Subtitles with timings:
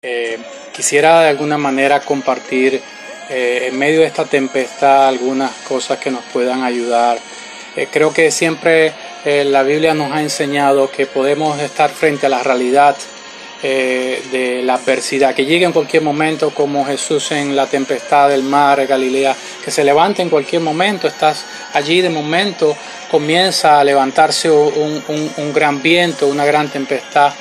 [0.00, 0.38] Eh,
[0.72, 2.80] quisiera de alguna manera compartir
[3.28, 7.18] eh, en medio de esta tempestad algunas cosas que nos puedan ayudar.
[7.74, 8.92] Eh, creo que siempre
[9.24, 12.96] la Biblia nos ha enseñado que podemos estar frente a la realidad
[13.60, 18.78] de la adversidad, que llegue en cualquier momento como Jesús en la tempestad del mar
[18.78, 19.34] de Galilea,
[19.64, 21.44] que se levante en cualquier momento, estás
[21.74, 22.74] allí de momento,
[23.10, 25.02] comienza a levantarse un,
[25.36, 27.34] un gran viento, una gran tempestad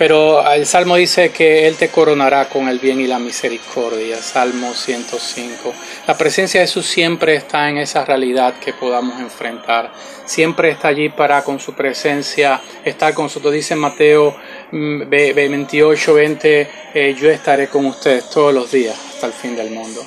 [0.00, 4.16] pero el Salmo dice que Él te coronará con el bien y la misericordia.
[4.16, 5.74] Salmo 105.
[6.06, 9.92] La presencia de Jesús siempre está en esa realidad que podamos enfrentar.
[10.24, 13.52] Siempre está allí para con su presencia estar con nosotros.
[13.52, 14.34] Dice Mateo
[14.72, 19.70] 28, mm, 20, eh, yo estaré con ustedes todos los días hasta el fin del
[19.70, 20.00] mundo.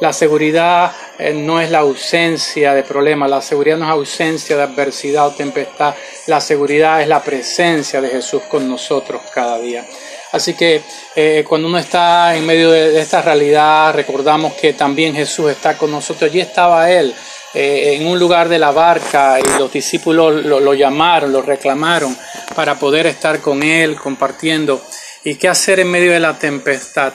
[0.00, 0.92] La seguridad
[1.34, 5.94] no es la ausencia de problemas, la seguridad no es ausencia de adversidad o tempestad,
[6.26, 9.86] la seguridad es la presencia de Jesús con nosotros cada día.
[10.32, 10.82] Así que
[11.14, 15.90] eh, cuando uno está en medio de, esta realidad, recordamos que también Jesús está con
[15.90, 16.30] nosotros.
[16.30, 17.14] Allí estaba Él
[17.52, 22.16] eh, en un lugar de la barca y los discípulos lo llamaron, lo reclamaron
[22.54, 24.82] para poder estar con Él compartiendo.
[25.24, 27.12] ¿Y qué hacer en medio de la tempestad?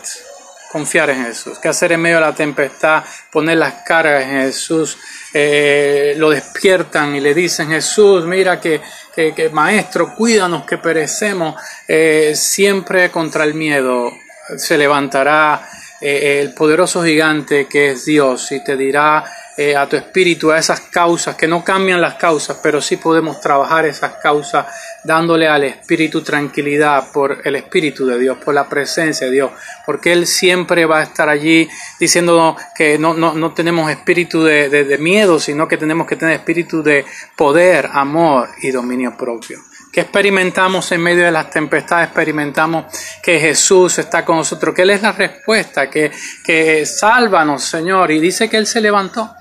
[0.78, 1.58] Confiar en Jesús.
[1.58, 3.04] ¿Qué hacer en medio de la tempestad?
[3.32, 4.96] Poner las cargas en Jesús.
[5.34, 8.80] Eh, lo despiertan y le dicen, Jesús, mira que,
[9.16, 11.60] que, maestro, cuídanos que perecemos.
[11.88, 14.12] Eh, siempre contra el miedo
[14.56, 15.68] se levantará
[16.02, 19.24] eh, el poderoso gigante que es Dios y te dirá
[19.60, 23.42] eh, a tu espíritu, a esas causas, que no cambian las causas, pero sí podemos
[23.42, 24.68] trabajar esas causas
[25.04, 29.52] dándole al espíritu tranquilidad por el espíritu de Dios, por la presencia de Dios,
[29.84, 31.68] porque Él siempre va a estar allí
[32.00, 36.36] diciendo que no, no, no tenemos espíritu de, de miedo, sino que tenemos que tener
[36.36, 37.04] espíritu de
[37.36, 39.60] poder, amor y dominio propio
[39.98, 42.86] que experimentamos en medio de las tempestades, experimentamos
[43.20, 46.12] que Jesús está con nosotros, que Él es la respuesta, que,
[46.46, 48.12] que sálvanos, Señor.
[48.12, 49.34] Y dice que Él se levantó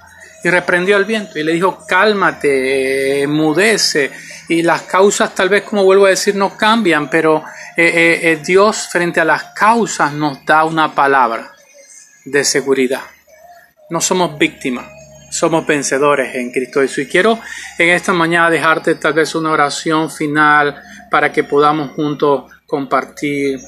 [0.42, 4.10] y reprendió al viento y le dijo, cálmate, mudece.
[4.48, 7.44] Y las causas tal vez, como vuelvo a decir, no cambian, pero
[7.76, 11.52] eh, eh, eh, Dios frente a las causas nos da una palabra
[12.24, 13.02] de seguridad.
[13.90, 14.86] No somos víctimas,
[15.36, 17.04] somos vencedores en Cristo Jesús.
[17.04, 17.38] Y quiero
[17.78, 20.80] en esta mañana dejarte tal vez una oración final
[21.10, 23.60] para que podamos juntos compartir.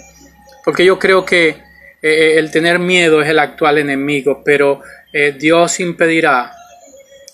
[0.65, 1.63] Porque yo creo que
[2.01, 4.83] el tener miedo es el actual enemigo, pero
[5.39, 6.53] Dios impedirá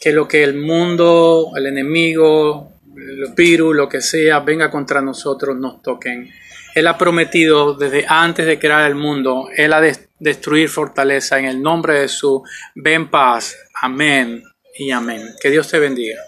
[0.00, 5.56] que lo que el mundo, el enemigo, el virus, lo que sea, venga contra nosotros,
[5.56, 6.30] nos toquen.
[6.74, 11.44] Él ha prometido desde antes de crear el mundo, Él ha de destruir fortaleza en
[11.44, 12.42] el nombre de su
[12.74, 13.56] ven paz.
[13.80, 14.42] Amén
[14.76, 15.22] y amén.
[15.40, 16.20] Que Dios te bendiga.